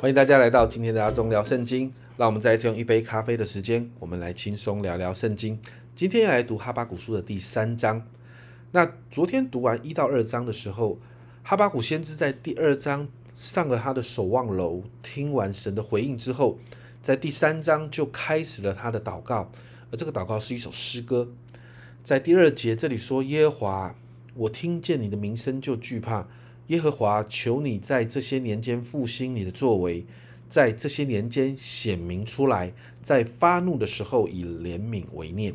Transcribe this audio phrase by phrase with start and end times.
[0.00, 1.92] 欢迎大家来到今天的阿忠聊圣经。
[2.16, 5.58] 让我们再一次用一杯咖啡的时间，我们来轻松聊聊圣经。
[5.96, 8.06] 今天要来读哈巴谷书的第三章。
[8.70, 11.00] 那昨天读完一到二章的时候，
[11.42, 16.60] 哈巴谷先知在第二章上了他的守望楼，听完神的回应之后，
[17.02, 19.50] 在第三章就开始了他的祷告。
[19.90, 21.28] 而这个祷告是一首诗歌，
[22.04, 23.94] 在第二节这里说：“耶和华，
[24.36, 26.28] 我听见你的名声就惧怕。”
[26.68, 30.04] 耶和华，求你在这些年间复兴你的作为，
[30.50, 35.54] 在这些年间显明出来，在发怒的时候以怜悯为念。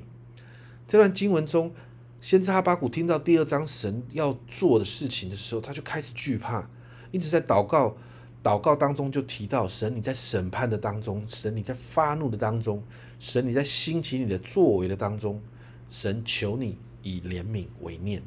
[0.88, 1.72] 这段经文中，
[2.20, 6.68] 先知哈巴谷听到第二章神要做的事情的时候，他就开始惧怕，
[7.12, 7.96] 一直在祷告。
[8.44, 12.84] 祷告当中就提到神，你在审判的当中，神你在发怒的当中，
[13.20, 15.42] 神你在兴起你的作为的当中，
[15.90, 18.22] 神求你以怜悯为念。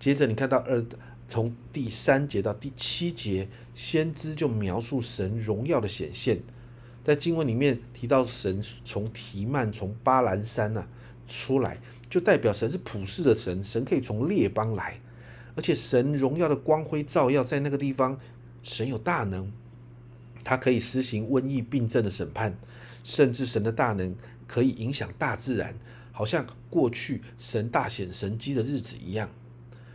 [0.00, 0.84] 接着你看到二。
[1.30, 6.40] 从第三节到第七节，先知就描述神荣耀的显现。
[7.04, 10.84] 在经文里面提到神从提曼、从巴兰山呐
[11.28, 11.78] 出来，
[12.10, 15.00] 就代表神是普世的神，神可以从列邦来，
[15.54, 18.18] 而且神荣耀的光辉照耀在那个地方，
[18.64, 19.50] 神有大能，
[20.42, 22.58] 他可以施行瘟疫病症的审判，
[23.04, 24.14] 甚至神的大能
[24.48, 25.74] 可以影响大自然，
[26.10, 29.30] 好像过去神大显神机的日子一样。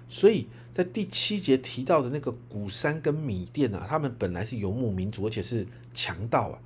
[0.08, 6.60] 所以在第七节提到的那个古山跟米甸啊，他们本来是游牧民族，而且是强盗啊。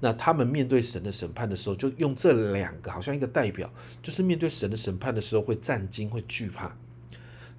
[0.00, 6.76] 那他们面对神的审判的时候，就用这两个好像一个代表，就是面对神的审判的时候会战惊、会惧怕。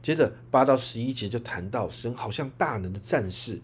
[0.03, 3.59] 接着八到十一节就谈到神好像大能的战士，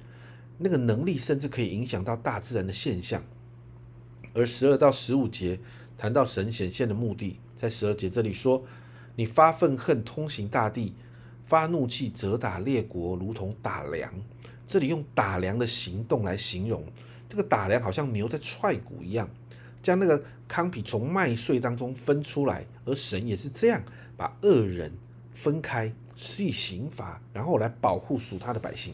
[0.58, 3.24] 那个能力甚至可以影响到大自然的现象。
[4.34, 5.60] 而十二到十五节
[5.96, 8.66] 谈到神显现的目的，在十二节这里说
[9.16, 10.96] ：“你发愤恨，通行大地。”
[11.52, 14.10] 发怒气责打列国，如同打粮。
[14.66, 16.82] 这里用打粮的行动来形容，
[17.28, 19.28] 这个打粮好像牛在踹鼓一样，
[19.84, 22.66] 将那个糠皮从麦穗当中分出来。
[22.86, 23.84] 而神也是这样，
[24.16, 24.90] 把恶人
[25.34, 28.94] 分开，施以刑罚，然后来保护属他的百姓。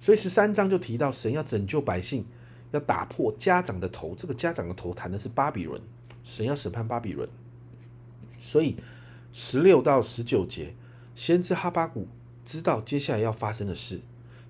[0.00, 2.26] 所以十三章就提到神要拯救百姓，
[2.72, 4.12] 要打破家长的头。
[4.16, 5.80] 这个家长的头谈的是巴比伦，
[6.24, 7.28] 神要审判巴比伦。
[8.40, 8.74] 所以
[9.32, 10.74] 十六到十九节。
[11.16, 12.06] 先知哈巴谷
[12.44, 14.02] 知道接下来要发生的事。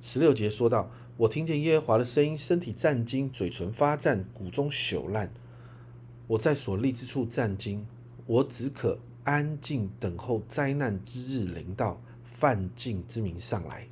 [0.02, 5.32] 十六节说到：“我听见耶和华的声音，身体战惊，嘴唇发战，骨中朽烂。
[6.26, 7.86] 我在所立之处战惊，
[8.26, 13.86] 我只可安静等候灾难之日临到，犯境之名上来。”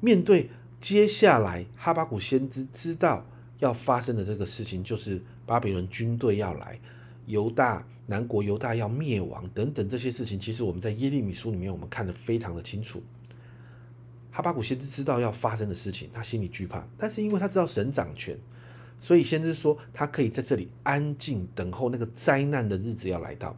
[0.00, 3.26] 面对接下来哈巴谷先知知道
[3.58, 6.78] 要发生的这个事情，就是巴比伦军队要来。
[7.26, 13.02] 犹大南国犹大要灭亡等等这些事情，其实我们在耶利米书里面我们看得非常的清楚。
[14.30, 18.36] 哈巴谷先知知道要发生的事情，他心里惧怕，但是因为他知道神掌权，
[19.00, 23.56] 所以先知说他可以在这里安静等候那个灾难的日子要来到，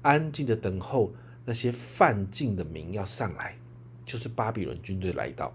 [0.00, 1.12] 安静的等候
[1.44, 3.54] 那些犯境的民要上来，
[4.06, 5.54] 就是巴比伦军队来到。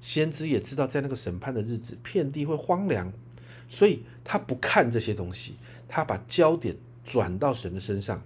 [0.00, 3.10] 先知也知道在那个审判的日子，遍地会荒凉。
[3.68, 5.56] 所以他不看这些东西，
[5.88, 8.22] 他把焦点转到神的身上。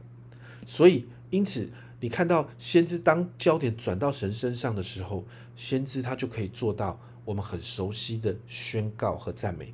[0.67, 5.25] 所以，因此你看到先知当焦点转到神身上的时候，
[5.57, 9.73] 先知他就可以做到我们很熟悉的宣告和赞美。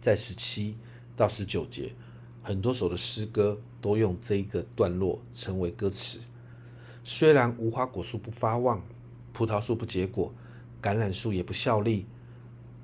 [0.00, 0.76] 在十七
[1.16, 1.92] 到十九节，
[2.42, 6.18] 很多首的诗歌都用这一个段落成为歌词。
[7.04, 8.82] 虽然无花果树不发旺，
[9.32, 10.34] 葡萄树不结果，
[10.82, 12.06] 橄榄树也不效力。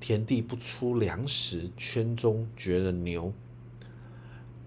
[0.01, 3.33] 田地不出粮食，圈中绝了牛，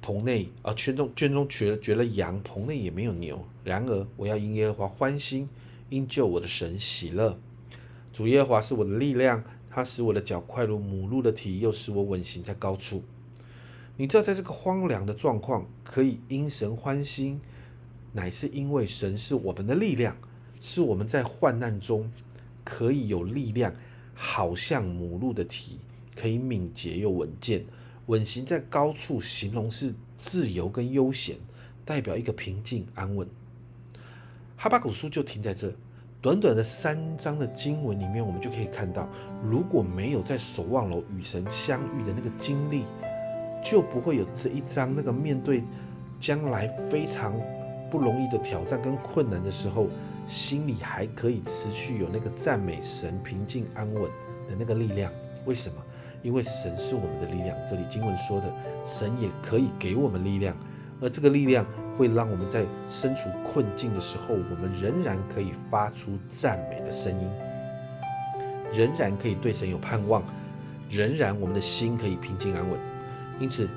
[0.01, 3.43] 棚内啊圈中圈中绝了绝了羊，棚内也没有牛。
[3.63, 5.47] 然而我要因耶和华欢心，
[5.89, 7.39] 因救我的神喜乐。
[8.11, 13.03] 主耶和华是我的力量，他使我的脚快如母鹿的蹄，又使我稳行在高处。
[13.95, 17.39] 你知道，在这个荒凉的状况，可以因神欢心，
[18.11, 20.17] 乃是因为神是我们的力量，
[20.59, 22.11] 是我们在患难中
[22.63, 23.73] 可以有力量。
[24.13, 25.79] 好像母鹿的蹄，
[26.15, 27.63] 可以敏捷又稳健，
[28.05, 31.35] 稳行在高处，形容是自由跟悠闲，
[31.83, 33.27] 代表一个平静安稳。
[34.57, 35.73] 哈巴古书就停在这，
[36.21, 39.09] 短短的三章的经文里面，我们就可以看到，
[39.43, 42.83] 如果没有在守望楼与神相遇的那个经历，
[43.63, 45.63] 就不会有这一章那个面对
[46.19, 47.33] 将来非常
[47.89, 49.87] 不容易的挑战跟困难的时候。
[50.31, 54.03] 心里还可以持续有那个赞美神、平静安稳
[54.47, 55.11] 的那个力量。
[55.45, 55.75] 为什么？
[56.23, 57.57] 因为神是我们的力量。
[57.69, 58.45] 这里经文说的，
[58.85, 60.55] 神也可以给我们力量，
[61.01, 61.65] 而这个力量
[61.97, 67.29] 会让我们在身处困境的时候，我们仍然可以发出赞美的声音。
[68.73, 70.23] 仍然可以对神有盼望，
[70.89, 72.79] 仍然我们的心可以平静安稳。
[73.37, 73.67] 因此，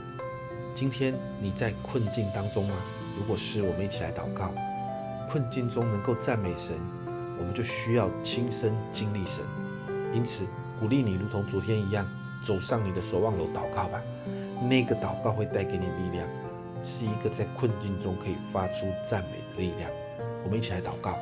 [0.72, 2.76] 今天你在困境当中吗？
[3.18, 4.54] 如果是，我们一起来祷告。
[5.30, 6.74] 困境中能够赞美神，
[7.38, 9.44] 我们就需要亲身经历神。
[10.12, 10.44] 因此，
[10.78, 12.06] 鼓励你如同昨天一样，
[12.42, 14.00] 走上你的守望楼祷告吧。
[14.68, 16.26] 那个祷告会带给你力量，
[16.84, 19.90] 是一个在困境中可以发出赞美的力量。
[20.44, 21.18] 我们一起来祷告。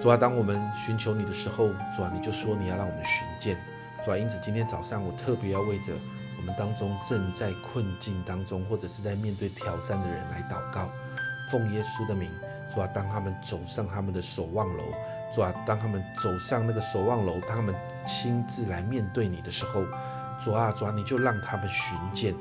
[0.00, 3.56] 主啊，当我们寻求你的时候，主啊，你就说你要让我们寻见。
[4.04, 5.92] 主啊，因此今天早上我特别要为着
[6.38, 10.90] 我们当中正在困境当中，或者是在面对挑战的人来祷告。
[11.48, 12.30] 奉耶稣的名，
[12.72, 14.84] 主啊，当他们走上他们的守望楼，
[15.34, 17.74] 主啊，当他们走上那个守望楼，他们
[18.06, 19.84] 亲自来面对你的时候，
[20.44, 22.34] 主啊，主啊，你就让他们寻见。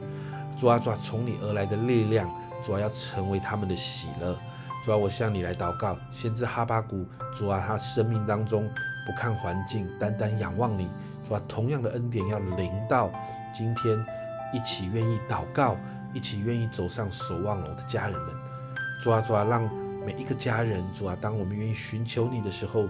[0.57, 2.30] 主啊，主啊，从你而来的力量，
[2.63, 4.38] 主啊，要成为他们的喜乐。
[4.84, 8.69] 主啊，我向你来祷告，先知哈巴谷，主啊，他生命当中
[9.06, 10.90] 不看环境，单单仰望你。
[11.28, 13.12] 主啊，同样的恩典要临到
[13.54, 13.98] 今天
[14.54, 15.75] 一起愿意祷告、
[16.13, 18.44] 一起愿意走上守望楼的家人们。
[19.06, 19.69] 主啊，主啊，让
[20.04, 22.88] 每一个家人，主啊，当我们愿意寻求你的时候，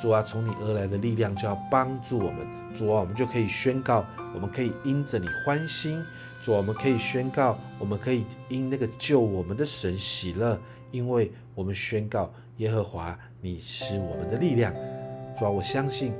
[0.00, 2.46] 主啊，从你而来的力量就要帮助我们。
[2.76, 6.00] 主啊，我们就可以宣告，我们可以因着你欢心。
[6.40, 10.56] 主啊，我们可以宣告，我们可以因那个救我们的神喜乐。
[10.92, 14.72] 因为我们宣告耶和华，你是我们的力量。
[15.36, 16.12] 主啊，我相信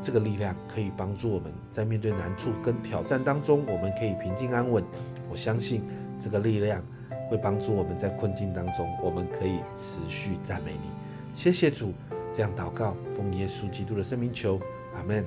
[0.00, 4.82] 这个力量可以帮助我们在面对难处跟挑战当中，我们可以平静安稳。
[5.30, 5.82] 我相信
[6.18, 6.82] 这个力量
[7.28, 10.90] 会帮助我们在困境当中，我们可以持续赞美你。
[11.34, 11.92] 谢谢主，
[12.32, 14.60] 这样祷告，奉耶稣基督的圣名求，
[14.96, 15.24] 阿门。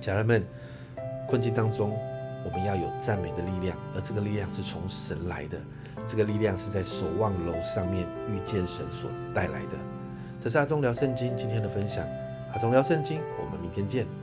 [0.00, 0.44] 家人们，
[1.28, 1.96] 困境当中。
[2.44, 5.56] 我们要有赞美的力量，而这个力量是从神来的。
[6.04, 9.78] 这个力量是在守望楼上面遇见神所带来的。
[10.40, 12.04] 这是阿忠聊圣经今天的分享。
[12.52, 14.21] 阿忠聊圣经，我们明天见。